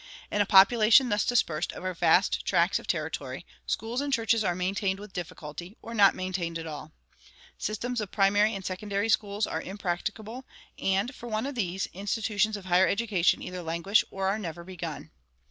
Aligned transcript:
In 0.31 0.41
a 0.41 0.47
population 0.47 1.09
thus 1.09 1.23
dispersed 1.27 1.73
over 1.73 1.93
vast 1.93 2.43
tracts 2.43 2.79
of 2.79 2.87
territory, 2.87 3.45
schools 3.67 4.01
and 4.01 4.11
churches 4.11 4.43
are 4.43 4.55
maintained 4.55 4.99
with 4.99 5.13
difficulty, 5.13 5.77
or 5.79 5.93
not 5.93 6.15
maintained 6.15 6.57
at 6.57 6.65
all. 6.65 6.91
Systems 7.59 8.01
of 8.01 8.09
primary 8.09 8.55
and 8.55 8.65
secondary 8.65 9.09
schools 9.09 9.45
are 9.45 9.61
impracticable, 9.61 10.43
and, 10.79 11.13
for 11.13 11.29
want 11.29 11.45
of 11.45 11.53
these, 11.53 11.85
institutions 11.93 12.57
of 12.57 12.65
higher 12.65 12.87
education 12.87 13.43
either 13.43 13.61
languish 13.61 14.03
or 14.09 14.27
are 14.27 14.39
never 14.39 14.63
begun. 14.63 15.11